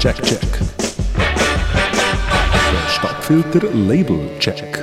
[0.00, 0.40] Check, check.
[2.72, 4.78] Der Stadtfilter Label Check.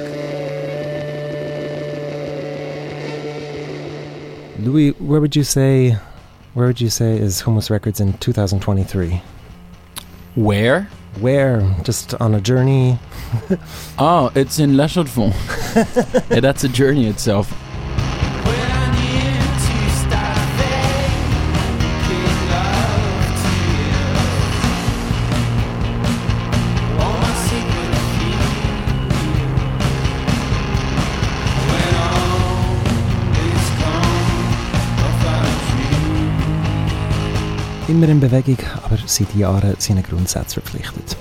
[4.59, 5.97] Louis, where would you say,
[6.53, 9.19] where would you say is Hummus Records in 2023?
[10.35, 10.87] Where?
[11.19, 11.75] Where?
[11.81, 12.99] Just on a journey?
[13.97, 15.35] Oh, it's in La Chaux-de-Fonds.
[16.29, 17.51] yeah, that's a journey itself.
[37.89, 41.15] Immer in Bewegung, aber seit Jahren seinen Grundsätzen verpflichtet.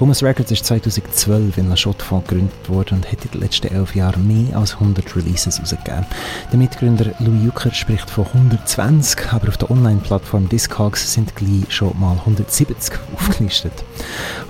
[0.00, 3.94] Hummus Records ist 2012 in La Chaux-de-Fonds gegründet worden und hat in den letzten elf
[3.94, 6.06] Jahren mehr als 100 Releases herausgegeben.
[6.50, 11.98] Der Mitgründer Louis Jucker spricht von 120, aber auf der Online-Plattform Discogs sind gleich schon
[12.00, 13.84] mal 170 aufgelistet.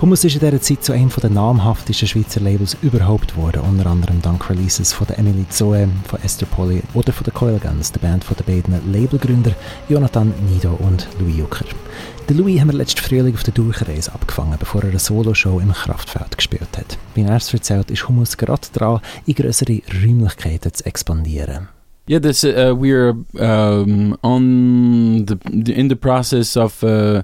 [0.01, 4.23] Hummus ist in dieser Zeit zu einem der namhaftesten Schweizer Labels überhaupt geworden, unter anderem
[4.23, 7.99] dank Releases von der Emily Zoe, von Esther Polly oder von der Coil Guns, der
[7.99, 9.51] Band den beiden Labelgründer
[9.87, 11.58] Jonathan Nido und Louis Jucker.
[12.29, 15.73] Den Louis haben wir letzten Frühling auf der Durchreise abgefangen, bevor er eine Soloshow im
[15.73, 16.97] Kraftfeld gespielt hat.
[17.15, 21.69] Wie er es erzählt, ist Hummus gerade dran, in größere Räumlichkeiten zu expandieren.
[22.07, 27.21] Yeah, this uh, we're um, on the, the in the process of uh,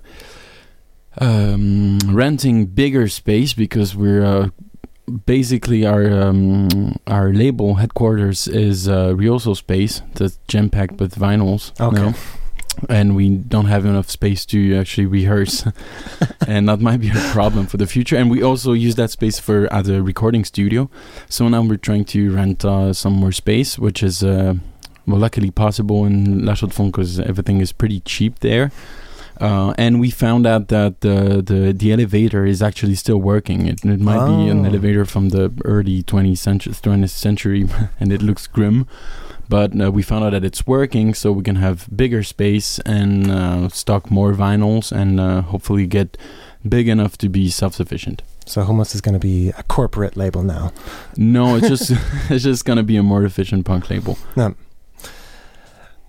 [1.19, 4.49] um, renting bigger space because we're uh,
[5.25, 11.71] basically our um, our label headquarters is uh, Rioso space that's jam packed with vinyls.
[11.79, 12.01] Okay.
[12.01, 12.13] now.
[12.89, 15.65] And we don't have enough space to actually rehearse,
[16.47, 18.15] and that might be a problem for the future.
[18.17, 20.89] And we also use that space for as a recording studio.
[21.29, 24.55] So now we're trying to rent uh, some more space, which is uh,
[25.07, 28.71] well, luckily possible in La Chaux-de-Fonds because everything is pretty cheap there.
[29.41, 33.67] Uh, and we found out that the, the the elevator is actually still working.
[33.67, 34.69] It, it might be an Oh.
[34.69, 37.67] elevator from the early 20th century, 20th century
[37.99, 38.87] and it looks grim.
[39.47, 43.29] But uh, we found out that it's working, so we can have bigger space and
[43.29, 46.17] uh, stock more vinyls and uh, hopefully get
[46.67, 48.21] big enough to be self-sufficient.
[48.45, 50.71] So Hummus is going to be a corporate label now.
[51.17, 51.91] No, it's just
[52.29, 54.17] it's just gonna be a more efficient punk label.
[54.35, 54.55] no.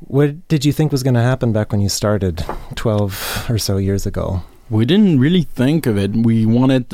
[0.01, 3.79] What did you think was going to happen back when you started 12 or so
[3.79, 4.43] years ago?
[4.69, 6.13] We didn't really think of it.
[6.13, 6.93] We wanted.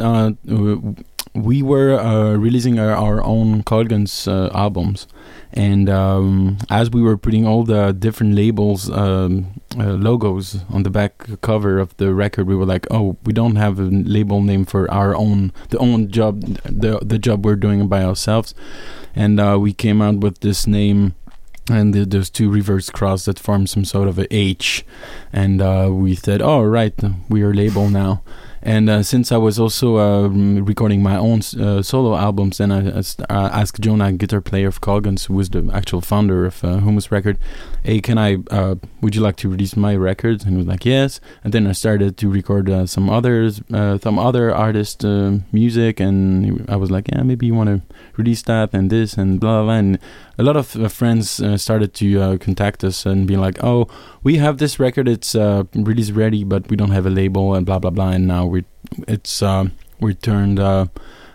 [1.34, 5.06] We were uh, releasing our, our own Coilguns uh, albums,
[5.54, 10.90] and um, as we were putting all the different labels um, uh, logos on the
[10.90, 14.66] back cover of the record, we were like, "Oh, we don't have a label name
[14.66, 18.54] for our own the own job the the job we're doing by ourselves,"
[19.14, 21.14] and uh, we came out with this name.
[21.70, 24.84] And the, those two reverse cross that form some sort of a H,
[25.32, 26.92] and uh, we said, "Oh, right,
[27.28, 28.22] we are label now."
[28.62, 32.98] And uh, since I was also um, recording my own uh, solo albums, then I,
[33.28, 37.10] I asked Jonah, guitar player of Coilguns, who was the actual founder of uh, Hummus
[37.10, 37.38] Record,
[37.82, 38.36] "Hey, can I?
[38.50, 41.66] Uh, would you like to release my records?" And he was like, "Yes." And then
[41.66, 45.02] I started to record uh, some others, uh, some other artist
[45.52, 49.40] music, and I was like, "Yeah, maybe you want to release that and this and
[49.40, 49.74] blah blah." blah.
[49.74, 49.98] And
[50.38, 53.86] a lot of uh, friends uh, started to uh, contact us and be like, "Oh,
[54.22, 57.66] we have this record; it's uh, release ready, but we don't have a label and
[57.66, 58.64] blah blah blah." And now we,
[59.08, 59.66] it's uh,
[60.00, 60.86] we turned uh,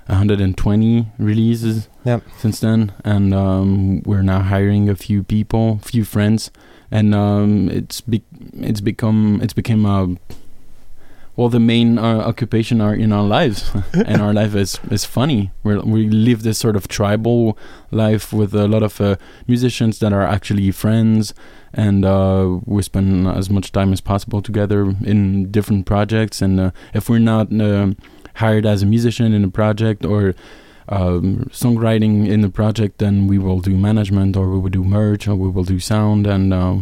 [0.08, 2.24] 120 releases Yep.
[2.38, 6.52] since then, and um, we're now hiring a few people, few friends,
[6.92, 10.16] and um, it's be- it's become it's become a
[11.38, 15.52] well the main uh, occupation are in our lives, and our life is is funny.
[15.64, 17.58] We we live this sort of tribal
[17.92, 19.16] life with a lot of uh,
[19.48, 21.34] musicians that are actually friends,
[21.74, 26.42] and uh, we spend as much time as possible together in different projects.
[26.42, 27.94] And uh, if we're not uh,
[28.36, 30.34] hired as a musician in a project or
[30.90, 35.28] um, songwriting in the project, then we will do management or we will do merch
[35.28, 36.78] or we will do sound, and uh,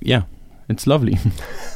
[0.00, 0.22] yeah,
[0.68, 1.16] it's lovely.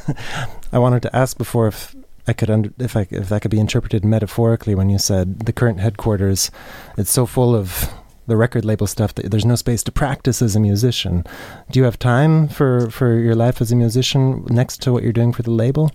[0.73, 1.95] I wanted to ask before if
[2.27, 5.53] I could under, if I if that could be interpreted metaphorically when you said the
[5.53, 6.51] current headquarters
[6.97, 7.89] it's so full of
[8.27, 11.23] the record label stuff that there's no space to practice as a musician.
[11.71, 15.13] Do you have time for for your life as a musician next to what you're
[15.13, 15.91] doing for the label?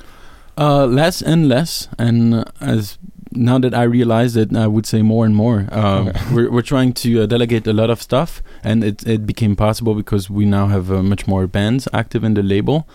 [0.58, 2.98] Uh, less and less, and uh, as
[3.32, 5.66] now that I realize it, I would say more and more.
[5.72, 6.20] Um, Okay.
[6.34, 9.94] we're we're trying to uh, delegate a lot of stuff, and it it became possible
[9.94, 12.86] because we now have uh, much more bands active in the label.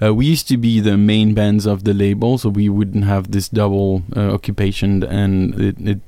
[0.00, 3.30] Uh, we used to be the main bands of the label, so we wouldn't have
[3.32, 6.00] this double uh, occupation, and it, it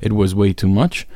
[0.00, 1.06] it was way too much.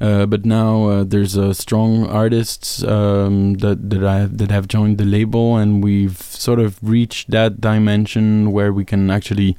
[0.00, 4.98] Uh, but now uh, there's uh, strong artists um, that that I that have joined
[4.98, 9.56] the label, and we've sort of reached that dimension where we can actually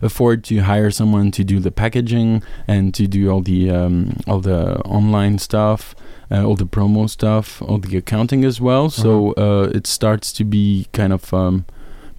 [0.00, 4.40] afford to hire someone to do the packaging and to do all the um, all
[4.40, 5.94] the online stuff,
[6.30, 8.90] uh, all the promo stuff, all the accounting as well.
[8.90, 11.64] So uh, it starts to be kind of um,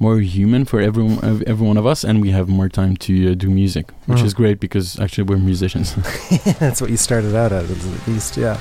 [0.02, 3.36] more human for everyone, every one of us, and we have more time to uh,
[3.36, 4.26] do music, which Mhm.
[4.26, 5.94] is great because actually we're musicians.
[6.60, 8.56] That's what you started out at, at least, ja.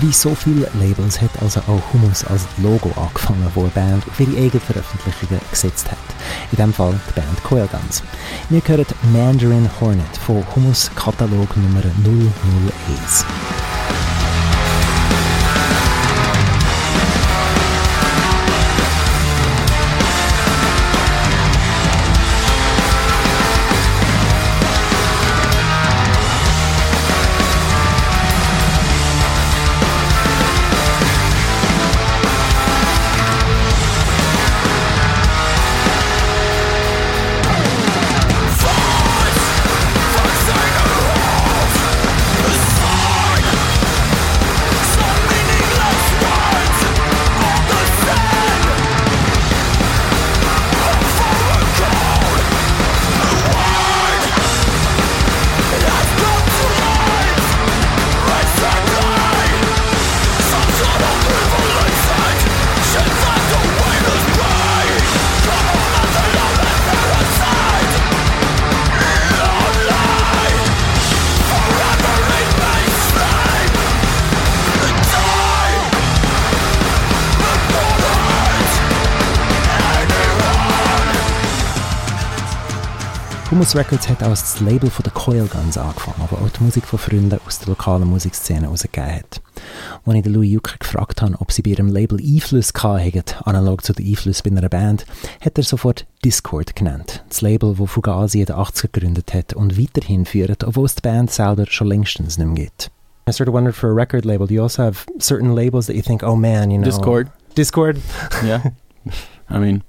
[0.00, 4.18] Wie so viele Labels hat also auch Hummus als Logo angefangen, wo eine Band auf
[4.20, 5.98] ihre eigenen Veröffentlichungen gesetzt hat.
[6.50, 8.02] In dem Fall die Band Coilguns.
[8.50, 13.24] Wir hören Mandarin Hornet von Hummus Katalog Nummer 001.
[83.62, 86.84] Humus Records hat als das Label von den Coil Guns angefangen, aber auch die Musik
[86.84, 89.40] von Freunden aus der lokalen Musikszene herausgegeben hat.
[90.04, 93.84] Als ich den Louis Jucker gefragt habe, ob sie bei ihrem Label Einfluss hatten, analog
[93.84, 95.06] zu den Einfluss bei einer Band,
[95.40, 97.22] hat er sofort Discord genannt.
[97.28, 101.02] Das Label, das Fugazi in den 80er gegründet hat und weiterhin führt, obwohl es die
[101.02, 102.90] Band selber schon längstens nicht mehr gibt.
[103.28, 105.94] I sort of wondered for a record label, do you also have certain labels that
[105.94, 106.86] you think, oh man, you know...
[106.86, 107.98] Discord, Discord?
[108.44, 108.72] yeah.
[109.48, 109.84] I mean,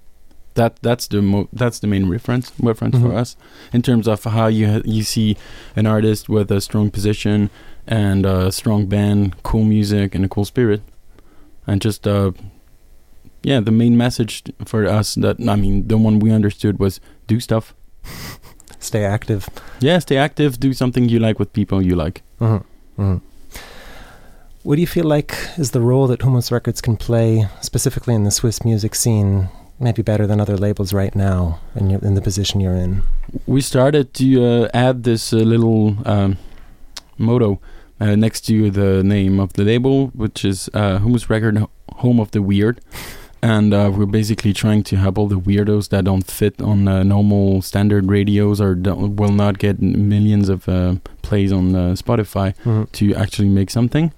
[0.56, 3.16] that that's the mo- that's the main reference reference for Mhm.
[3.22, 3.36] us
[3.74, 5.36] in terms of how you ha- you see
[5.76, 7.50] an artist with a strong position
[7.88, 10.82] and a strong band, cool music, and a cool spirit,
[11.68, 12.32] and just uh,
[13.44, 17.40] yeah, the main message for us that I mean, the one we understood was do
[17.40, 17.74] stuff.
[18.80, 19.48] Stay active.
[19.80, 22.22] Yeah, stay active, do something you like with people you like.
[22.42, 22.64] Mhm,
[22.98, 23.22] mhm.
[24.64, 28.24] What do you feel like is the role that Hummus Records can play, specifically in
[28.24, 32.22] the Swiss music scene, maybe better than other labels right now, in, your, in the
[32.22, 33.04] position you're in?
[33.46, 36.38] we started to uh, add this uh, little um,
[37.18, 37.60] motto
[38.00, 42.31] uh, next to the name of the label, which is uh, Hummus Record Home of
[42.31, 42.81] the Weird.
[43.42, 47.04] And uh, we're basically trying to help all the weirdos that don't fit on uh,
[47.04, 52.56] normal standard radios or will not get millions of uh, plays on uh, Spotify
[52.94, 54.14] to actually make something.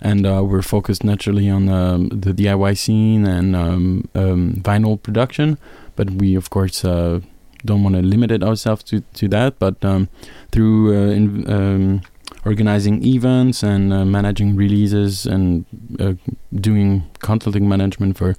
[0.00, 5.58] And uh, we're focused naturally on um, the DIY scene and um, um, vinyl production,
[5.96, 7.20] but we of course uh,
[7.64, 9.58] don't want to limit it ourselves to, to that.
[9.58, 10.08] But um,
[10.52, 12.02] through uh, in, um,
[12.44, 15.64] organizing events and uh, managing releases and
[15.98, 16.14] uh,
[16.54, 18.36] doing consulting management for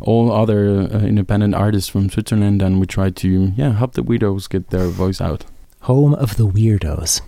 [0.00, 4.46] all other uh, independent artists from Switzerland, and we try to yeah help the widows
[4.46, 5.44] get their voice out.
[5.86, 7.22] Home of the Weirdos.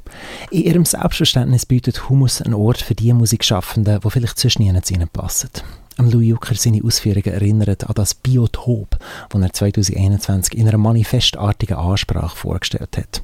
[0.51, 4.95] In ihrem Selbstverständnis bietet Humus einen Ort für die Musikschaffenden, die vielleicht sonst nie zu
[4.95, 5.51] ihnen passen.
[5.97, 11.77] Am Louis Jucker seine Ausführungen erinnert an das Biotop, das er 2021 in einer manifestartigen
[11.77, 13.23] Ansprache vorgestellt hat.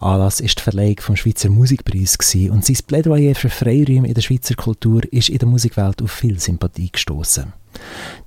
[0.00, 4.20] Anlass ist die Verleihung vom Schweizer Musikpreis gewesen und sein Plädoyer für Freiräume in der
[4.20, 7.52] Schweizer Kultur ist in der Musikwelt auf viel Sympathie gestoßen.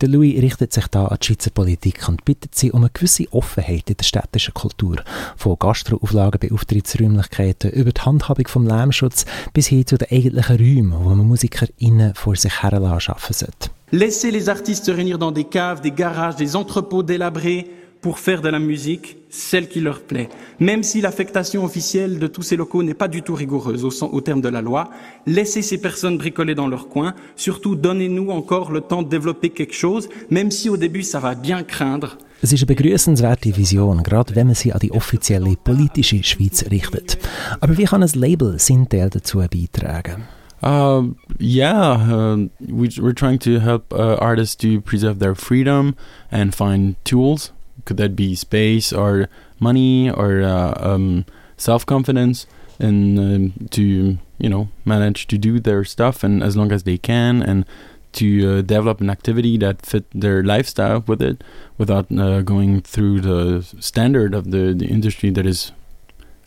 [0.01, 3.31] Der Louis richtet sich da an die Schweizer Politik und bittet sie um eine gewisse
[3.31, 4.97] Offenheit in der städtischen Kultur,
[5.37, 10.93] von Gastroauflagen bei Auftrittsräumlichkeiten über die Handhabung vom Lärmschutz bis hin zu den eigentlichen Räumen,
[10.93, 13.69] wo man MusikerInnen vor sich herlassen arbeiten sollte.
[13.93, 17.67] Laissez les artistes réunir dans des caves, des garages, des entrepôts délabrés
[18.01, 20.29] pour faire de la musique, celle qui leur plaît.
[20.59, 24.21] Même si l'affectation officielle de tous ces locaux n'est pas du tout rigoureuse au, au
[24.21, 24.89] terme de la loi,
[25.27, 27.13] laissez ces personnes bricoler dans leur coin.
[27.35, 31.35] Surtout, donnez-nous encore le temps de développer quelque chose, même si au début ça va
[31.35, 32.17] bien craindre.
[32.43, 37.19] Es ist eine begrüßenswerte Vision, gerade wenn man sie an die offizielle politische Schweiz richtet.
[37.59, 40.23] Aber wie kann ein Label seinen Teil dazu beitragen?
[40.63, 45.95] Uh, yeah, uh, we, we're trying to help uh, artists to preserve their freedom
[46.31, 47.51] and find tools.
[47.85, 51.25] Could that be space or money or uh, um,
[51.57, 52.47] self confidence,
[52.79, 56.97] and um, to you know manage to do their stuff and as long as they
[56.97, 57.65] can, and
[58.13, 61.43] to uh, develop an activity that fit their lifestyle with it,
[61.77, 65.71] without uh, going through the standard of the, the industry that is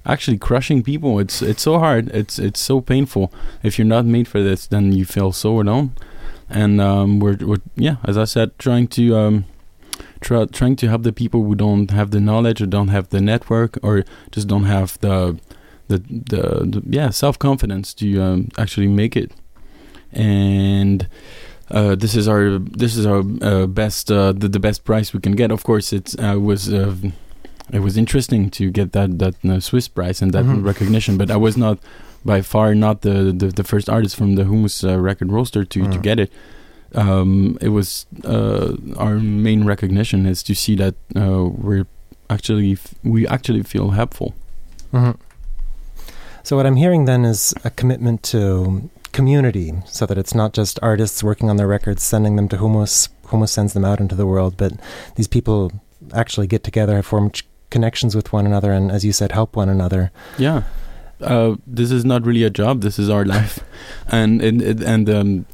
[0.06, 1.18] actually crushing people.
[1.18, 2.08] It's it's so hard.
[2.08, 3.32] It's it's so painful.
[3.62, 5.92] If you're not made for this, then you feel so alone.
[6.50, 9.44] And um, we're we're yeah, as I said, trying to um,
[10.26, 13.20] try, trying to help the people who don't have the knowledge or don't have the
[13.20, 13.94] network or
[14.34, 15.38] just don't have the
[15.90, 15.98] the
[16.32, 19.30] the, the yeah self confidence to um, actually make it.
[20.12, 21.08] And
[21.70, 25.20] uh, this is our this is our uh, best uh, the, the best price we
[25.20, 25.50] can get.
[25.50, 26.94] Of course, it uh, was uh,
[27.72, 30.64] it was interesting to get that that uh, Swiss price and that Mhm.
[30.64, 31.78] recognition, but I was not
[32.24, 35.80] by far not the the, the first artist from the Hummus uh, record roster to
[35.82, 36.02] to Mm.
[36.02, 36.30] get it.
[36.94, 41.86] Um, it was uh, our main recognition is to see that uh, we're
[42.30, 44.34] actually f- we actually feel helpful.
[44.92, 45.16] Mhm.
[46.42, 50.78] So what I'm hearing then is a commitment to community, so that it's not just
[50.82, 54.26] artists working on their records, sending them to Hummus, Hummus sends them out into the
[54.26, 54.72] world, but
[55.16, 55.72] these people
[56.12, 59.68] actually get together, form ch- connections with one another, and as you said, help one
[59.68, 60.10] another.
[60.38, 60.62] Yeah,
[61.20, 62.82] uh, this is not really a job.
[62.82, 63.60] This is our life,
[64.08, 65.46] and and and, and um,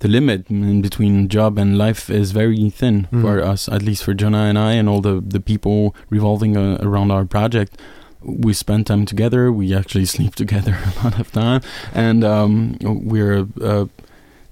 [0.00, 3.20] the limit in between job and life is very thin Mhm.
[3.22, 3.68] for us.
[3.68, 7.24] At least for Jonah and I, and all the the people revolving uh, around our
[7.24, 7.80] project.
[8.22, 9.52] We spend time together.
[9.52, 11.60] We actually sleep together a lot of time,
[11.94, 13.46] and um, we're.
[13.60, 13.86] Uh,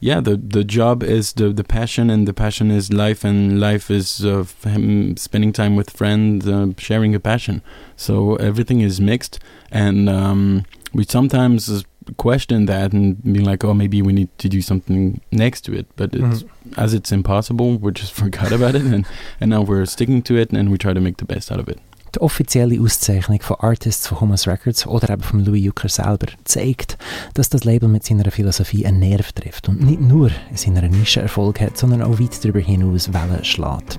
[0.01, 3.91] yeah, the the job is the the passion, and the passion is life, and life
[3.91, 7.63] is uh, him spending time with friends, uh, sharing a passion.
[7.97, 9.39] So everything is mixed,
[9.73, 11.85] and um, we sometimes
[12.17, 15.87] question that and be like, oh, maybe we need to do something next to it.
[15.97, 16.49] But it's, Mhm.
[16.79, 19.07] as it's impossible, we just forgot about it, and
[19.41, 21.69] and now we're sticking to it, and we try to make the best out of
[21.69, 21.79] it.
[22.15, 26.97] Die offizielle Auszeichnung von Artists von Humus Records oder eben von Louis Jucker selber zeigt,
[27.35, 31.23] dass das Label mit seiner Philosophie einen Nerv trifft und nicht nur in seiner Nische
[31.23, 33.99] Erfolg hat, sondern auch weit darüber hinaus Wellen schlägt.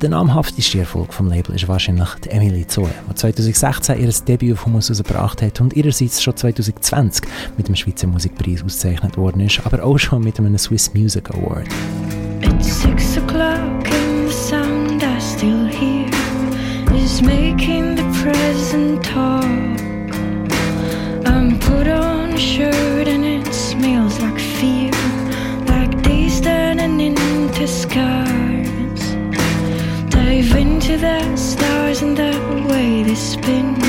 [0.00, 4.64] Der namhafteste Erfolg vom Label ist wahrscheinlich die Emily Zoe, die 2016 ihr Debüt auf
[4.64, 7.26] Humus herausgebracht hat und ihrerseits schon 2020
[7.58, 11.68] mit dem Schweizer Musikpreis ausgezeichnet worden ist, aber auch schon mit einem Swiss Music Award.
[12.40, 13.53] It's six o'clock
[17.56, 19.44] making the present talk.
[21.26, 24.90] I'm put on a shirt and it smells like fear,
[25.66, 29.02] like days turning into scars.
[30.10, 32.32] Dive into the stars and the
[32.68, 33.83] way they spin,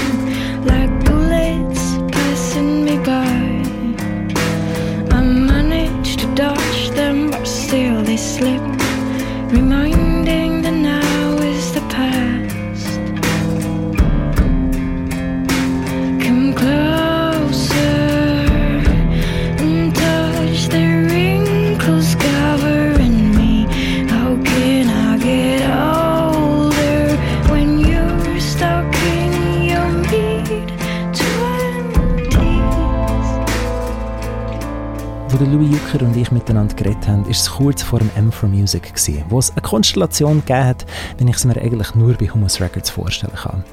[35.35, 38.31] Wo der Louis Jucker und ich miteinander geredet haben, war es kurz vor dem M
[38.31, 40.85] for Music, gewesen, wo es eine Konstellation gegeben hat,
[41.17, 43.65] wenn ich es mir eigentlich nur bei Humus Records vorstellen kann.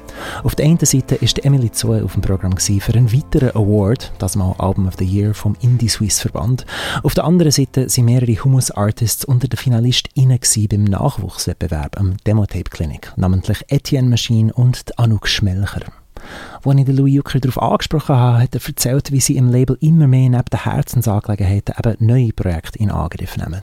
[0.43, 4.35] Auf der einen Seite die Emily Zoe auf dem Programm für einen weiteren Award, das
[4.35, 6.65] mal Album of the Year vom Indie Swiss Verband.
[7.01, 12.17] Auf der anderen Seite waren mehrere Humus Artists unter den FinalistInnen gewesen beim Nachwuchswettbewerb am
[12.27, 16.02] Demotape Clinic, namentlich Etienne Machine und Anouk Schmelcher.
[16.63, 19.77] Als ich den Louis Jucker darauf angesprochen habe, hat er erzählt, wie sie im Label
[19.81, 23.61] immer mehr neben den Herzensangelegenheiten eben neue Projekte in Angriff nehmen.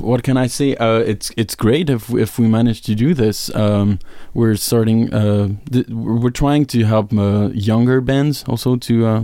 [0.00, 0.76] what can I say?
[0.76, 3.50] Uh, it's it's great if if we manage to do this.
[3.54, 3.98] Um,
[4.32, 5.12] we're starting.
[5.12, 9.22] Uh, th- we're trying to help uh, younger bands also to, uh,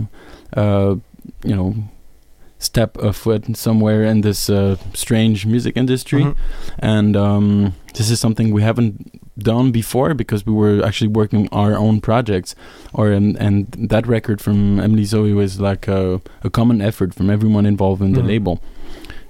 [0.53, 0.95] uh,
[1.43, 1.75] you know,
[2.59, 6.23] step a foot somewhere in this uh, strange music industry.
[6.23, 6.35] Mhm.
[6.79, 11.75] and um, this is something we haven't done before because we were actually working our
[11.75, 12.55] own projects.
[12.93, 17.29] Or and, and that record from Emilie Zoé was like a, a common effort from
[17.29, 18.27] everyone involved in the Mhm.
[18.27, 18.61] label.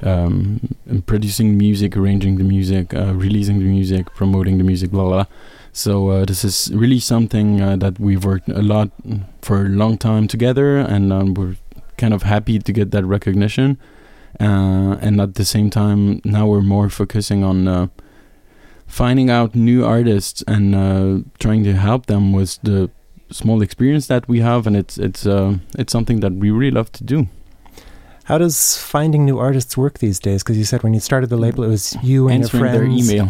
[0.04, 0.60] Um,
[1.06, 5.26] producing music arranging the music uh, releasing the music promoting the music blah blah
[5.74, 8.90] so uh, this is really something uh, that we've worked a lot
[9.44, 10.78] for a long time together.
[10.78, 11.56] And um, we're
[11.98, 13.78] kind of happy to get that recognition.
[14.40, 17.88] Uh, and at the same time now we're more focusing on uh,
[18.92, 22.90] finding out new artists and uh, trying to help them with the
[23.32, 26.92] small experience that we have and it's it's uh, it's something that we really love
[26.92, 27.28] to do.
[28.26, 30.44] How does finding new artists work these days?
[30.44, 32.84] Because you said when you started the label, it was you and answering your their
[32.84, 33.30] email.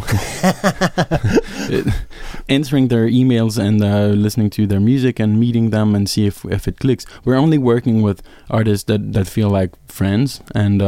[1.70, 1.86] It-
[2.48, 6.44] answering their emails and uh, listening to their music and meeting them and see if
[6.44, 7.06] if it clicks.
[7.24, 10.82] We're only working with artists that that feel like friends and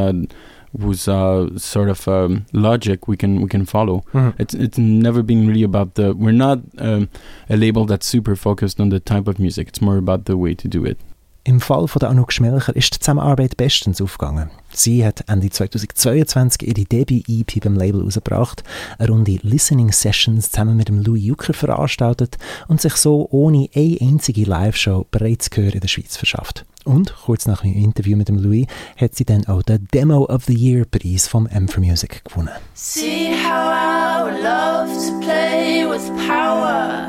[0.81, 4.03] whose uh, sort of um, logic we can we can follow.
[4.13, 4.35] Mhm.
[4.39, 6.15] It's it's never been really about the.
[6.15, 7.09] We're not um,
[7.49, 9.69] a label that's super focused on the type of music.
[9.69, 10.99] It's more about the way to do it.
[11.47, 14.51] Im Fall von der Anouk Schmelcher ist die Zusammenarbeit bestens aufgegangen.
[14.73, 18.65] Sie hat Ende 2022 ihre Debüt-EP beim Label rausgebracht,
[18.99, 23.99] eine Runde Listening Sessions zusammen mit dem Louis Jucker veranstaltet und sich so ohne eine
[24.01, 26.65] einzige Live-Show bereits Gehör in der Schweiz verschafft.
[26.85, 30.45] Und kurz nach dem Interview mit dem Louis hat sie dann auch den Demo of
[30.45, 32.51] the Year Preis vom M for Music gewonnen.
[32.75, 37.04] See how would love to play with power.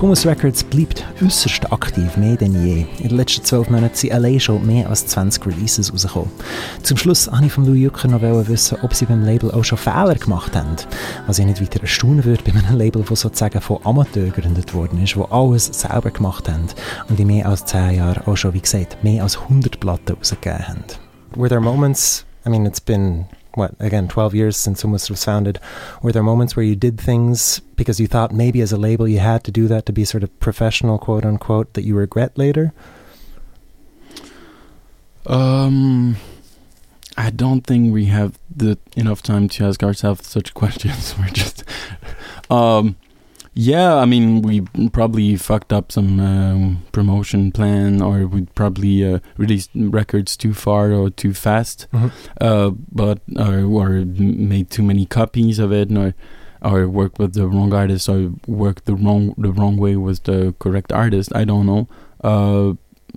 [0.00, 2.86] Humus Records bleibt äußerst aktiv, mehr denn je.
[2.98, 6.30] In den letzten zwölf Monaten sind allein schon mehr als 20 Releases rausgekommen.
[6.84, 9.76] Zum Schluss wollte ich von Louis Jucker noch wissen, ob sie beim Label auch schon
[9.76, 10.76] Fehler gemacht haben.
[11.26, 15.02] Was ich nicht weiter erstaunen würde bei einem Label, das sozusagen von Amateuren gegründet worden
[15.02, 16.68] ist, wo alles selber gemacht haben
[17.08, 20.68] und in mehr als 10 Jahren auch schon, wie gesagt, mehr als 100 Platten rausgegeben
[20.68, 20.84] haben.
[21.34, 23.26] Were there moments, I mean, it's been
[23.58, 25.58] what again 12 years since Hummus was founded
[26.02, 29.18] were there moments where you did things because you thought maybe as a label you
[29.18, 32.72] had to do that to be sort of professional quote unquote that you regret later
[35.28, 36.16] Um,
[37.16, 41.14] I don't think we have the enough time to ask ourselves such questions.
[41.18, 41.64] We're just,
[42.50, 42.96] um,
[43.58, 43.94] yeah.
[43.96, 44.60] I mean, we
[44.92, 50.92] probably fucked up some um, promotion plan, or we probably uh, released records too far
[50.92, 52.10] or too fast, Mhm.
[52.40, 53.88] uh, but or, or
[54.54, 56.14] made too many copies of it, or
[56.62, 60.54] or worked with the wrong artist, or worked the wrong the wrong way with the
[60.58, 61.32] correct artist.
[61.34, 61.86] I don't know.
[62.22, 62.74] Uh,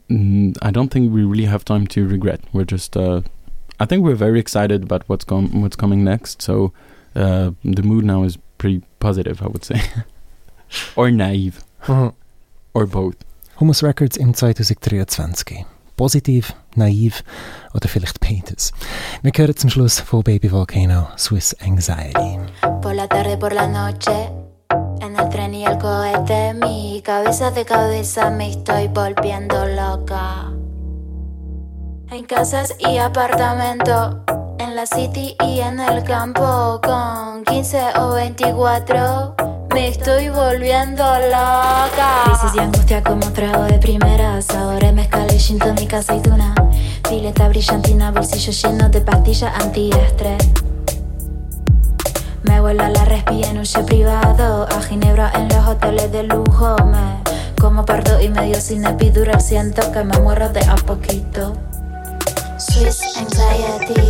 [0.09, 2.39] mm, I don't think we really have time to regret.
[2.53, 3.21] We're just, uh,
[3.79, 6.41] I think we're very excited about what's com- what's coming next.
[6.41, 6.71] So
[7.15, 9.81] uh, the mood now is pretty positive, I would say,
[10.95, 13.15] or naive, or both.
[13.59, 15.65] Humus Records im 2023
[16.01, 17.23] positiv, naiv
[17.75, 18.71] oder vielleicht beides?
[19.21, 22.39] Wir hören zum Schluss von Baby Volcano Swiss Anxiety.
[22.81, 24.31] Por la tarde, por la noche,
[24.99, 30.51] en el tren y el cohete, mi cabeza de cabeza me estoy volviendo loca.
[32.09, 34.17] En casas y apartamentos,
[34.57, 39.35] en la city y en el campo, con 15 o 24,
[39.73, 42.23] me estoy volviendo loca.
[42.25, 46.53] Crisis y angustia como trago de primeras, ahora mezcal y gin tonic aceituna,
[47.09, 50.49] pileta brillantina, bolsillo lleno de pastillas antiestrés.
[52.43, 54.67] Me vuelo a la respi en un jet privado.
[54.67, 56.75] A Ginebra en los hoteles de lujo.
[56.85, 57.21] Me
[57.59, 59.39] como pardo y medio sin epidural.
[59.39, 61.55] Siento que me muero de a poquito.
[62.57, 64.09] Swiss anxiety.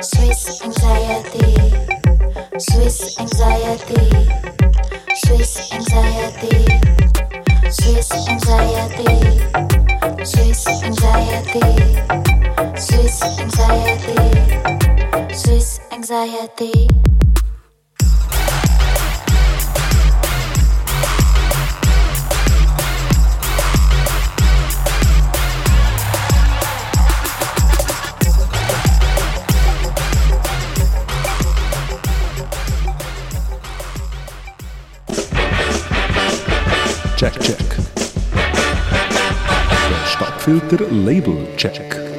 [0.00, 1.89] Swiss anxiety
[2.60, 4.28] Swiss anxiety.
[5.14, 6.66] Swiss anxiety.
[7.70, 9.14] Swiss anxiety.
[10.26, 11.64] Swiss anxiety.
[12.76, 15.34] Swiss anxiety.
[15.34, 16.90] Swiss anxiety
[37.20, 37.76] Check, check.
[38.34, 42.09] Der Stadtfilter Label Check.